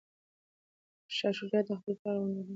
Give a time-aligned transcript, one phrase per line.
[1.15, 2.49] شاه شجاع د خپل پلار غوندې نه و.